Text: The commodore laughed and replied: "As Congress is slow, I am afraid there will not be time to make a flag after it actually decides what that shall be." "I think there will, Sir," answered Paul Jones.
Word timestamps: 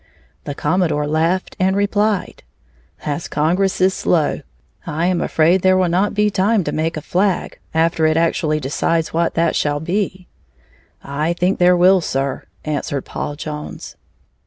The 0.45 0.55
commodore 0.55 1.05
laughed 1.05 1.55
and 1.59 1.75
replied: 1.75 2.41
"As 3.05 3.27
Congress 3.27 3.79
is 3.79 3.93
slow, 3.93 4.41
I 4.87 5.05
am 5.05 5.21
afraid 5.21 5.61
there 5.61 5.77
will 5.77 5.89
not 5.89 6.15
be 6.15 6.31
time 6.31 6.63
to 6.63 6.71
make 6.71 6.97
a 6.97 7.03
flag 7.03 7.59
after 7.71 8.07
it 8.07 8.17
actually 8.17 8.59
decides 8.59 9.13
what 9.13 9.35
that 9.35 9.55
shall 9.55 9.79
be." 9.79 10.27
"I 11.03 11.33
think 11.33 11.59
there 11.59 11.77
will, 11.77 12.01
Sir," 12.01 12.45
answered 12.65 13.05
Paul 13.05 13.35
Jones. 13.35 13.95